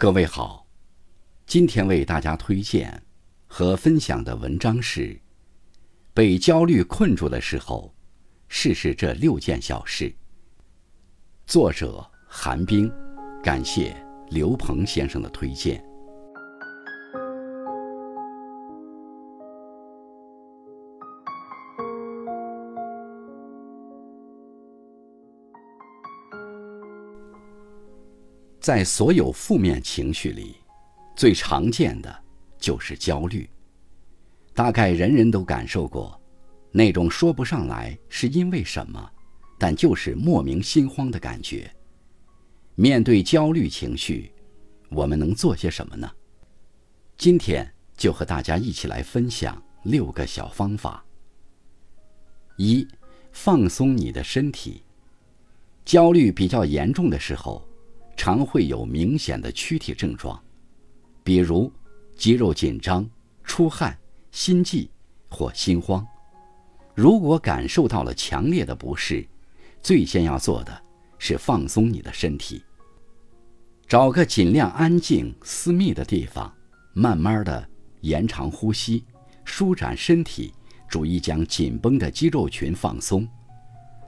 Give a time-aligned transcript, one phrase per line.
[0.00, 0.66] 各位好，
[1.44, 3.02] 今天为大家推荐
[3.46, 5.08] 和分享的文章是
[6.14, 7.94] 《被焦虑困住的时候，
[8.48, 10.06] 试试这六件小事》。
[11.46, 12.90] 作者韩冰，
[13.42, 13.94] 感谢
[14.30, 15.84] 刘鹏先生的推荐。
[28.60, 30.56] 在所有负面情绪里，
[31.16, 32.24] 最常见的
[32.58, 33.48] 就是焦虑。
[34.52, 36.20] 大概人人都感受过，
[36.70, 39.10] 那种说不上来是因为什么，
[39.58, 41.74] 但就是莫名心慌的感觉。
[42.74, 44.30] 面对焦虑情绪，
[44.90, 46.10] 我们能做些什么呢？
[47.16, 51.02] 今天就和大家一起来分享六个小方法。
[52.58, 52.86] 一，
[53.32, 54.82] 放松你的身体。
[55.82, 57.66] 焦虑比较严重的时候。
[58.22, 60.38] 常会有明显的躯体症状，
[61.24, 61.72] 比如
[62.14, 63.08] 肌肉紧张、
[63.42, 63.98] 出汗、
[64.30, 64.90] 心悸
[65.30, 66.06] 或心慌。
[66.94, 69.26] 如果感受到了强烈的不适，
[69.80, 70.82] 最先要做的
[71.18, 72.62] 是放松你的身体。
[73.88, 76.54] 找个尽量安静、私密的地方，
[76.92, 77.66] 慢慢的
[78.02, 79.02] 延长呼吸，
[79.46, 80.52] 舒展身体，
[80.86, 83.26] 注意将紧绷的肌肉群放松。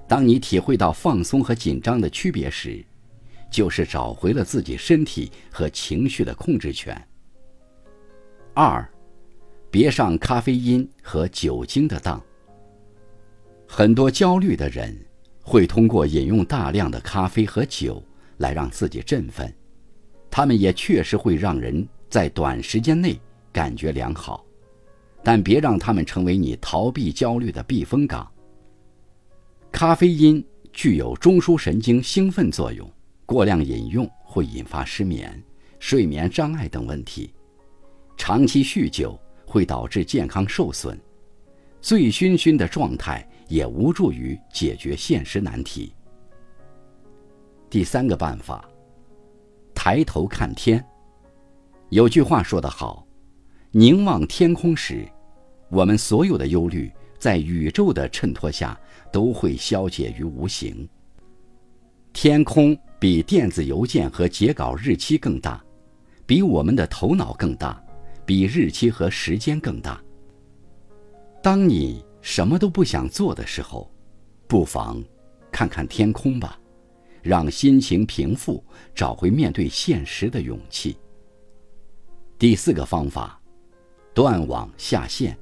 [0.06, 2.84] 当你体会到放松和紧张的区别时，
[3.52, 7.00] 就是找回了自己身体和情绪的控制权。
[8.54, 8.84] 二，
[9.70, 12.20] 别上咖啡因和酒精的当。
[13.68, 14.94] 很多焦虑的人
[15.40, 18.02] 会通过饮用大量的咖啡和酒
[18.38, 19.54] 来让自己振奋，
[20.30, 23.20] 他们也确实会让人在短时间内
[23.52, 24.44] 感觉良好，
[25.22, 28.30] 但别让他们成为你逃避焦虑的避风港。
[29.70, 32.90] 咖啡因具有中枢神经兴奋作用。
[33.24, 35.42] 过量饮用会引发失眠、
[35.78, 37.30] 睡眠障碍等问题；
[38.16, 40.96] 长期酗酒会导致健康受损；
[41.80, 45.94] 醉醺醺的状态也无助于解决现实难题。
[47.70, 48.68] 第三个办法，
[49.74, 50.84] 抬头看天。
[51.88, 53.06] 有句话说得好
[53.72, 55.08] ：“凝望天空时，
[55.70, 58.78] 我们所有的忧虑在宇宙的衬托下
[59.10, 60.86] 都会消解于无形。”
[62.12, 62.76] 天空。
[63.02, 65.60] 比电子邮件和截稿日期更大，
[66.24, 67.84] 比我们的头脑更大，
[68.24, 70.00] 比日期和时间更大。
[71.42, 73.92] 当你什么都不想做的时候，
[74.46, 75.02] 不妨
[75.50, 76.56] 看看天空吧，
[77.22, 78.64] 让心情平复，
[78.94, 80.96] 找回面对现实的勇气。
[82.38, 83.36] 第四个方法，
[84.14, 85.36] 断网下线。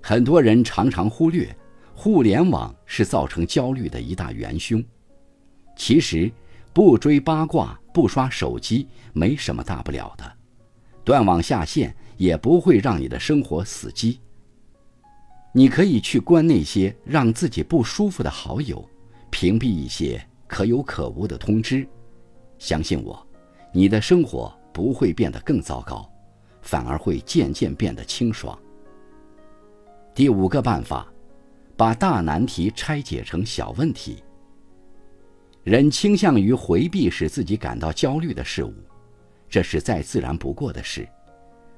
[0.00, 1.52] 很多人常常忽略，
[1.92, 4.80] 互联网是造成焦虑的一大元凶。
[5.76, 6.30] 其实。
[6.72, 10.32] 不追八卦，不刷手机，没什么大不了的。
[11.04, 14.20] 断网下线也不会让你的生活死机。
[15.52, 18.88] 你可以去关那些让自己不舒服的好友，
[19.28, 21.86] 屏蔽一些可有可无的通知。
[22.58, 23.26] 相信我，
[23.72, 26.10] 你的生活不会变得更糟糕，
[26.62, 28.58] 反而会渐渐变得清爽。
[30.14, 31.06] 第五个办法，
[31.76, 34.22] 把大难题拆解成小问题。
[35.64, 38.74] 人倾向于回避使自己感到焦虑的事物，
[39.48, 41.08] 这是再自然不过的事。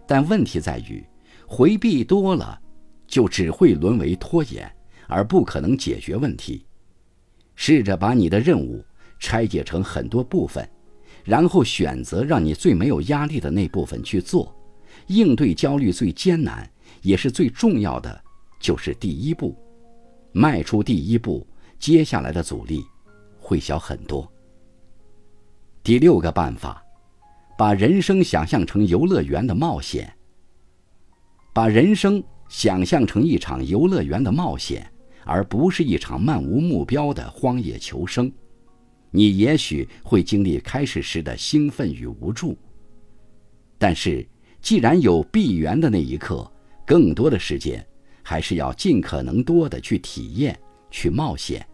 [0.07, 1.05] 但问题在于，
[1.47, 2.59] 回避多了，
[3.07, 4.71] 就只会沦为拖延，
[5.07, 6.65] 而不可能解决问题。
[7.57, 8.83] 试着把你的任务
[9.19, 10.67] 拆解成很多部分，
[11.23, 14.55] 然后选择让你最没有压力的那部分去做。
[15.09, 16.69] 应对焦虑最艰难
[17.03, 18.25] 也是最重要的，
[18.59, 19.55] 就是第一步。
[20.33, 21.47] 迈出第一步，
[21.79, 22.83] 接下来的阻力。
[23.45, 24.27] 会小很多。
[25.83, 26.83] 第六个办法，
[27.59, 30.11] 把人生想象成游乐园的冒险。
[31.53, 34.91] 把人生想象成一场游乐园的冒险，
[35.27, 38.33] 而不是一场漫无目标的荒野求生。
[39.11, 42.57] 你也许会经历开始时的兴奋与无助，
[43.79, 44.27] 但是
[44.63, 46.51] 既然有闭园的那一刻，
[46.87, 47.87] 更多的时间
[48.23, 50.59] 还是要尽可能多的去体验、
[50.91, 51.65] 去冒险。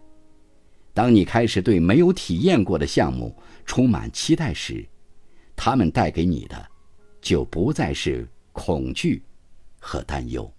[1.00, 4.86] 当你开始对没有体验过的项目充满期待时，
[5.56, 6.68] 他们带给你的，
[7.22, 9.22] 就不再是恐惧
[9.78, 10.52] 和担忧。